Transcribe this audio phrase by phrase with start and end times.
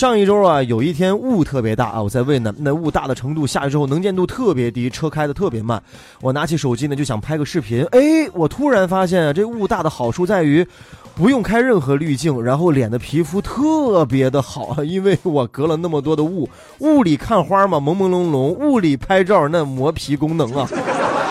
[0.00, 5.82] 上一周啊，有一天雾特别大啊，我在问呢，那雾大的程度，下去之后能见度特别低，车开的特别慢。
[6.22, 7.84] 我拿起手机呢，就想拍个视频。
[7.90, 8.00] 哎，
[8.32, 10.66] 我突然发现啊，这雾大的好处在于。
[11.12, 16.48] 不用开任何滤镜，然后脸的皮肤特别的好，因为我隔了那么多的雾，
[16.78, 20.66] 雾里看花嘛，朦朦胧胧，雾里拍照那磨皮功能啊。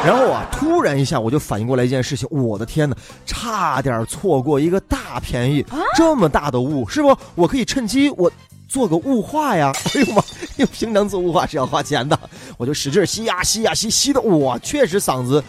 [0.05, 2.95] 然后啊，突然一下我就反应过来一件事情，我的天哪，
[3.25, 5.65] 差点错过一个大便宜，
[5.95, 7.17] 这么大的雾，是不？
[7.33, 8.31] 我可以趁机我
[8.69, 9.73] 做个雾化呀。
[9.93, 10.23] 哎呦妈，
[10.55, 12.17] 因为平常做雾化是要花钱的，
[12.57, 15.43] 我就使劲吸呀吸呀吸，吸的我确实嗓子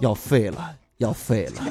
[0.00, 0.74] 要废了。
[0.98, 1.62] 要废了，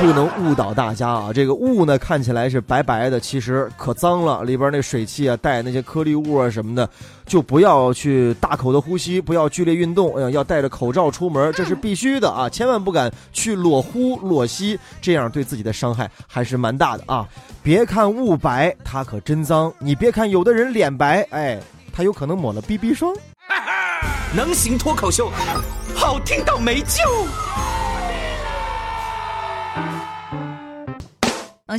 [0.00, 1.30] 不能误导大家啊！
[1.32, 6.88] 这个雾呢，看起来是白白的，其实可脏了，里边那水汽啊，带那些颗粒物啊什么的，
[7.26, 12.48] 就不要去大口的呼吸，不要剧烈运动，要戴着口罩出门，这是必须的啊！
[12.48, 17.28] 千万不敢去裸呼裸吸，这样对自己的伤害还是蛮大的啊！
[17.62, 19.70] 别看雾白，它可真脏。
[19.78, 21.60] 你别看有的人脸白，哎，
[21.92, 23.14] 他有可能抹了 BB 霜。
[24.34, 25.30] 能行脱口秀，
[25.94, 27.02] 好听到没救。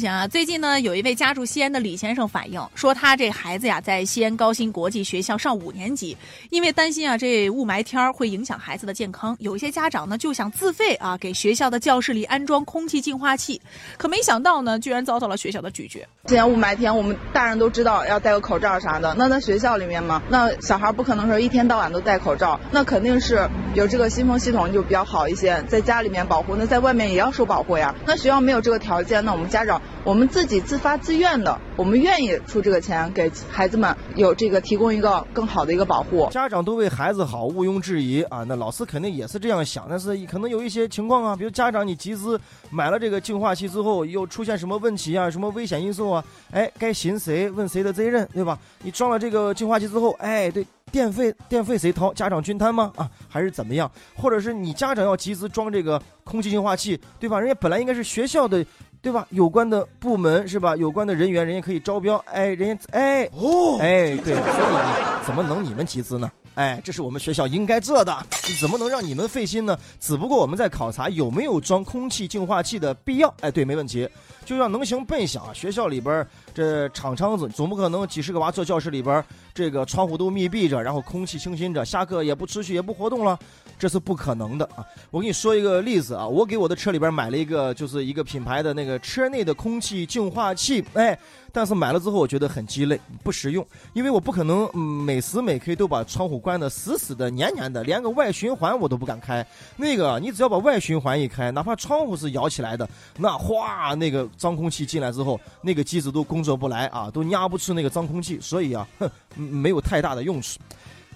[0.08, 0.28] 啊！
[0.28, 6.16] 最近呢，有一位家住西安的李先生反映说，他这孩子呀，在西安高新国际学校上五年级，
[6.52, 13.60] 因为担心啊，这雾霾天儿会影响孩子的健康，有一些家长呢就想自费啊，给学校的教室里安装空气净化器，
[13.98, 16.08] 可没想到呢，居然遭到了学校的拒绝。
[16.26, 27.96] 今年雾霾天，我们大人都知道要戴个口罩啥的，那在学校里面嘛，那小孩不可能说一天到晚都戴口罩，那肯定是有这个新风系统就比较好一些，在家里面保护，那在外面也要受保护呀。
[28.06, 29.82] 那学校没有这个条件，那我们家长。
[30.06, 36.28] 我们自己自发自愿的，我们愿意出这个钱给孩子们有这个提供一个更好的一个保护。
[36.32, 38.44] 家长都为孩子好，毋庸置疑啊。
[38.48, 46.24] 那老师肯定也是这样想，但是可能有一些情况啊，比如家长你集资买了这个净化器之后，又出现什么问题啊，什么危险因素啊？
[46.52, 48.58] 哎，该寻谁问谁的责任，对吧？
[48.82, 52.14] 你装了这个净化器之后，哎，对，电费电费谁掏？
[52.14, 52.92] 家长均摊吗？
[52.96, 53.92] 啊，还是怎么样？
[54.16, 57.38] 或者是你家长要集资装这个空气净化器，对吧？
[57.38, 58.66] 人家本来应该是学校的。
[59.02, 59.26] 对吧？
[59.30, 60.76] 有关的部门是吧？
[60.76, 62.18] 有关的人员，人家可以招标。
[62.28, 66.30] 哎，人家哎哦哎，对，所以怎么能你们集资呢？
[66.56, 68.14] 哎，这是我们学校应该做的，
[68.60, 69.78] 怎么能让你们费心呢？
[70.02, 73.34] 只不过我们在考察有没有装空气净化器的必要。
[73.40, 74.08] 哎，对，没问题。
[74.44, 79.24] 就让能行笨想啊，学校里边这厂昌子总不可能几十个娃坐教室里边，
[79.54, 83.38] 这个窗户都密闭着，然后空气清新着，下课也不持续也不活动了，
[83.80, 84.86] 这是不可能的啊！
[85.10, 91.18] 我给你说一个例子啊，我给我的车里边买了一个，就是一个品牌的那个车内的空气净化器，哎。
[91.52, 99.44] 但是买了之后，我觉得很鸡肋，不实用，因为我不可能每时每刻都把窗户关得死死的、黏黏的，连个外循环我都不敢开。
[99.76, 102.88] 那个，你只要把外循环一开，哪怕窗户是摇起来的，
[103.18, 110.60] 那哗，那个脏空气进来之后，那个机子都工作不来啊，都压不出那个脏空气，所以啊，哼，没有太大的用处，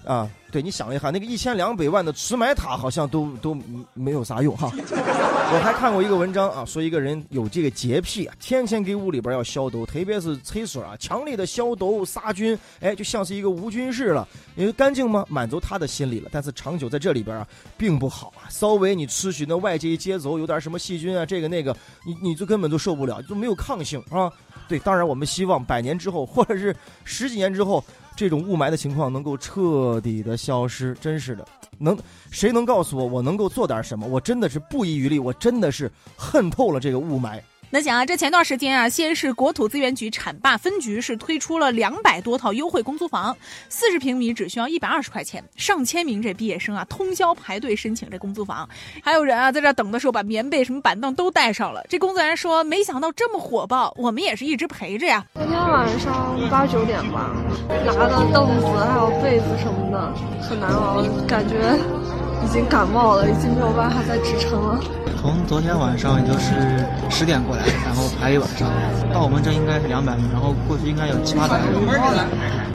[0.04, 0.30] 啊。
[0.52, 3.58] 对你想一下，那个一千两百万的池霾塔好像都都
[3.92, 4.70] 没有啥用哈。
[5.52, 14.28] 我还看过一个文章啊，说一个人有这个洁癖啊，天天给屋里边要消毒，特别是厕所啊，强烈的消毒杀菌，哎，就像是一个无菌室了。
[14.54, 15.26] 因为干净吗？
[15.28, 16.28] 满足他的心理了。
[16.30, 17.44] 但是长久在这里边啊，
[17.76, 18.46] 并不好啊。
[18.48, 21.76] 稍微你持续那外界一接走，有点什么细菌啊，这个那个，
[22.06, 24.30] 你你就根本都受不了，就没有抗性啊。
[24.68, 27.82] 对，当然我们希望百年之后，或者是十几年之后。
[28.16, 31.46] 这种雾霾的情况能够彻底的消失，真是的，
[31.78, 31.98] 能
[32.30, 34.06] 谁能告诉我，我能够做点什么？
[34.06, 37.40] 我真的是不遗余力，我真的是恨透了这个雾霾。
[37.74, 43.36] 那讲啊，这前段时间啊，西安市国土资源局浐灞分局是推出了两百多套优惠公租房，
[43.68, 48.68] 四十平米只需要一百二十块钱，上千名这毕业生啊通宵排队申请这公租房，
[49.02, 51.84] 还有人啊在这等的时候把棉被什么板凳都带上了。
[51.88, 55.26] 这工作人员说，没想到这么火爆，我们也是一直陪着呀。
[55.34, 57.34] 昨天晚上八九点吧，
[57.84, 60.14] 拿的凳子还有被子什么的
[60.48, 61.76] 很难熬，感觉
[62.44, 64.80] 已经感冒了，已经没有办法再支撑了。
[65.20, 66.52] 从昨天晚上也就是
[67.10, 68.70] 十点过来，然后排一晚上，
[69.12, 71.74] 到我们这应该是两百名，然后过去应该有七八百人。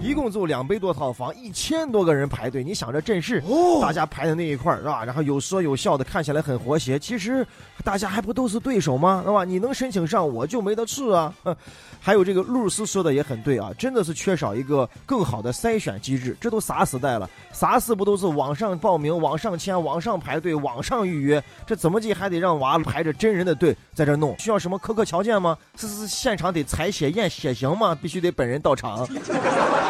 [0.01, 2.63] 一共就两百多套房，一千多个人排队。
[2.63, 3.44] 你想着阵势，
[3.80, 5.06] 大家排的那一块儿是吧？
[5.06, 6.98] 然后有说有笑的，看起来很和谐。
[6.98, 7.45] 其实
[7.83, 9.21] 大家还不都是对手吗？
[9.24, 9.45] 是吧？
[9.45, 11.31] 你能申请上，我就没得吃啊。
[12.01, 16.36] 还有这个露丝说的也很对啊，真的是缺少一个更好的筛选机制。
[16.39, 17.30] 这都啥时代了？
[17.51, 24.40] 啥事不都是网上报名、网上前网上排队、网上预约，这怎么地还得让娃排着真人的队在这弄？
[24.40, 25.58] 需要什么苛刻条件吗？
[25.76, 27.94] 是是现场得采血验血型吗？
[28.02, 29.06] 必须得本人到场？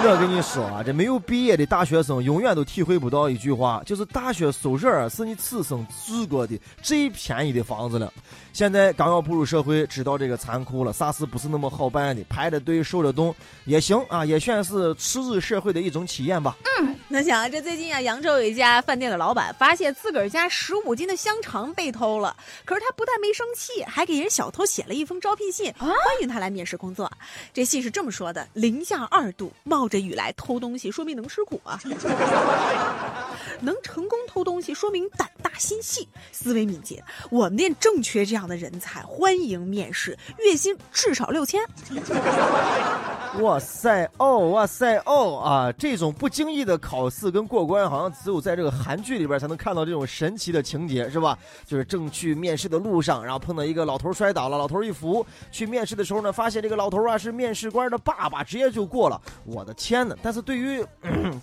[0.01, 8.11] 我跟你说啊，这没有毕业的大学生永远都体会不到一句话，就是大学宿舍是你此生住过的最便宜的房子了。
[8.53, 16.57] 现在刚要步入社会，知道这个残酷了，啥事不是那么好办的，排着队受着冻也行啊，也算是初入社会的一种体验吧。
[16.81, 22.33] 嗯，那想这最近啊，扬州有一家饭店的老板发现自个儿家十五斤的香肠被偷了，
[22.63, 25.91] 可是他不但没生气，还给人小偷写了一封招聘信，欢
[26.21, 27.11] 迎他来面试工作。
[27.53, 31.77] 这信是这么说的：零下二度，冒着雨来偷东西，说明能吃苦啊。
[33.59, 37.03] 能成功偷东西，说明胆大心细、思维敏捷。
[37.29, 41.61] 我们店正缺这样的人才，欢迎面试，月薪至少六千。
[43.41, 45.71] 哇塞哦，哇塞哦啊！
[45.73, 51.37] 这种不经意的考试跟过关，好像只有在这个韩剧里边才能看到这种神奇的情节，是吧？
[51.67, 59.21] 就是正去面试的路上，然后碰到一个老头摔倒了，老头一扶，去面试的时候呢，发现这个老头啊是面试官的爸爸，直接就过了。
[59.45, 60.15] 我的天哪！
[60.23, 60.83] 但是对于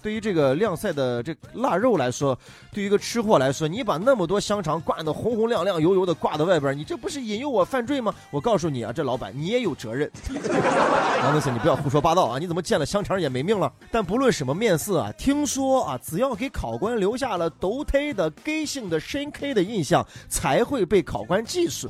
[0.02, 2.36] 对于这个晾晒的这腊肉来说，
[2.72, 8.14] 对于一个吃货来说，你把那么多香肠挂的红红亮亮、油油的挂在外边，你这不是引诱我犯罪吗？
[8.30, 10.08] 我告诉你啊，这老板你也有责任。
[11.24, 12.38] 王德森，你不要胡说八道啊！
[12.38, 13.72] 你怎么见了香肠也没命了？
[13.90, 21.88] 但不论什么面试啊，听说啊，只要给考官留下了独特的、gay 性的、深刻的印象，才会被考官记住。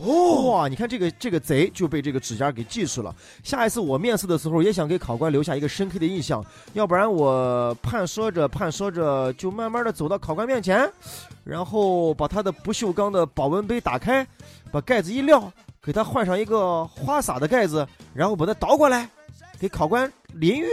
[0.48, 3.14] 哇，你看这个这个贼就被这个指甲给记住了。
[3.42, 6.42] 下一次我面试的时候，也想给考官留下一个深刻的印象，
[6.72, 10.90] 要不然我盼说着盼说着，就慢慢的走到考官面前，
[11.44, 14.26] 然后我把他的不锈钢的保温杯打开，
[14.70, 19.08] 把盖子一撂，给他换上一个花洒的盖子，然后把它倒过来。
[19.58, 20.66] 给考官淋浴，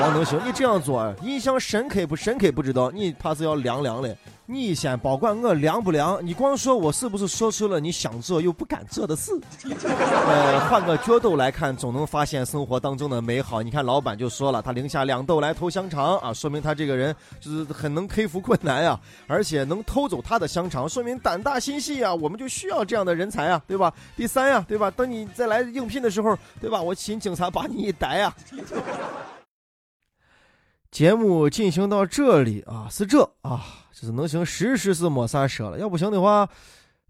[0.00, 4.16] 王能行，你这样做，印象深刻不深刻不知道，你怕是要凉凉的。
[4.46, 9.30] 你先保管我凉不凉，你光说我是不是说出了你想做又不敢做的事？
[9.62, 13.62] 呃，换个角度来看，总能发现生活当中的美好。
[13.62, 18.98] 你看老板就说了，他零下两度来偷香肠啊，说明他这个人就是很能克服困难呀，
[19.28, 22.12] 而且能偷走他的香肠，说明胆大心细啊。
[22.12, 23.94] 我们就需要这样的人才啊，对吧？
[24.16, 24.90] 第三呀，对吧？
[24.90, 26.82] 等你再来应聘的时候，对吧？
[26.82, 28.34] 我请警察把你一逮呀。
[30.90, 35.78] 节目进行到这里啊，是这啊，就是能行，实时是没啥说了。
[35.78, 36.48] 要不行的话，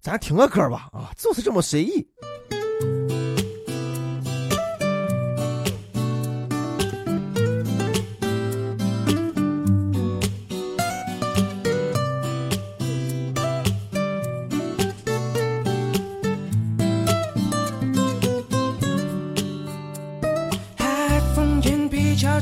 [0.00, 2.06] 咱听个歌吧啊，就是这么随意。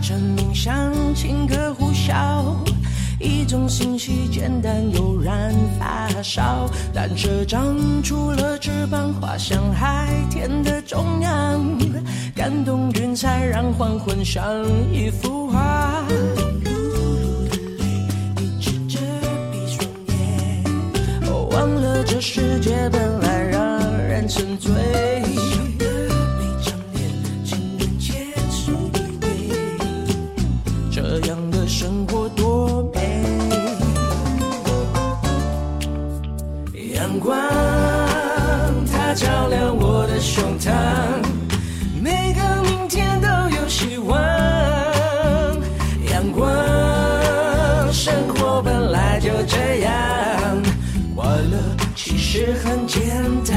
[0.08, 0.74] 蝉鸣响，
[1.14, 2.42] 轻歌呼啸，
[3.20, 6.66] 一种信息简单又燃发烧。
[6.94, 11.62] 单车长出了翅膀，滑向海天的中央，
[12.34, 14.42] 感动云彩，让黄昏像
[14.90, 16.02] 一幅画。
[18.36, 18.98] 你指着
[19.52, 20.64] 闭双眼，
[21.26, 24.72] 哦忘了这世界本来让人沉醉。
[39.14, 40.72] 照亮我的胸膛，
[42.00, 44.18] 每个明天都有希望。
[46.10, 46.48] 阳光，
[47.92, 49.92] 生活本来就这样，
[51.16, 51.58] 快乐
[51.96, 53.56] 其实很简单，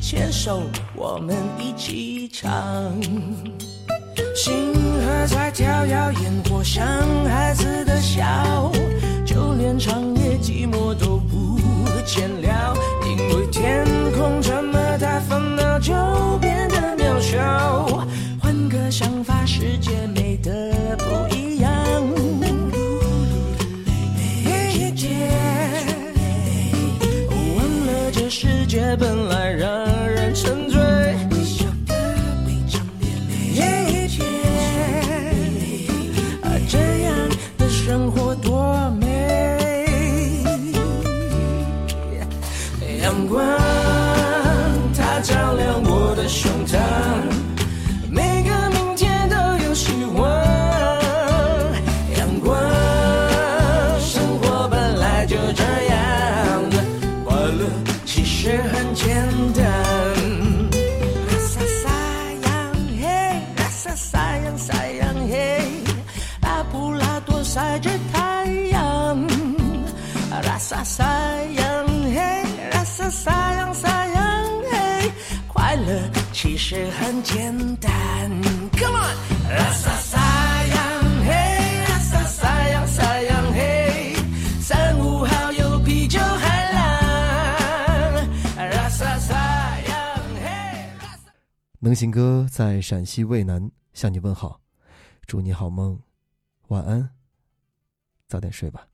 [0.00, 0.62] 牵手
[0.96, 2.50] 我们一起唱。
[4.34, 6.84] 星河在跳跃，烟火像
[7.24, 8.72] 孩子的笑，
[9.24, 11.58] 就连长夜寂寞都不
[12.04, 12.43] 见了，
[13.54, 15.94] 天空这么大，烦恼就
[16.40, 18.04] 变得渺小。
[18.42, 21.70] 换个想法，世界美得不一样。
[27.56, 29.23] 忘了这世界本
[43.04, 43.38] 阳光
[44.96, 46.78] 它照亮我的胸膛，
[48.10, 50.26] 每个明天都有希望。
[52.16, 52.58] 阳光，
[54.00, 56.00] 生活本来就这样，
[57.26, 57.66] 快乐
[58.06, 59.14] 其实很简
[59.52, 59.62] 单。
[61.28, 61.90] 啦撒撒
[62.42, 63.04] 阳嘿，
[63.58, 65.60] 啦撒撒阳撒阳嘿，
[66.40, 69.28] 拉布拉多晒着太阳，
[70.58, 71.04] 撒撒
[77.04, 77.92] 很简单。
[78.72, 79.14] Come on，
[79.50, 80.18] 拉撒撒
[80.64, 84.16] 样嘿，拉撒撒样撒样嘿，
[84.62, 89.34] 三五好友啤酒海浪，拉撒撒
[89.80, 90.88] 样嘿。
[91.78, 94.62] 能行哥在陕西渭南向你问好，
[95.26, 96.00] 祝你好梦，
[96.68, 97.10] 晚安，
[98.26, 98.86] 早点睡吧。